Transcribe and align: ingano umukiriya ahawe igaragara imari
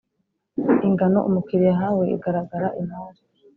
ingano 0.87 1.19
umukiriya 1.27 1.73
ahawe 1.75 2.03
igaragara 2.15 2.67
imari 2.81 3.21